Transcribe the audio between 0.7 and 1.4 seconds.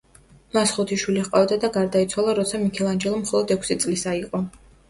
ხუთი შვილი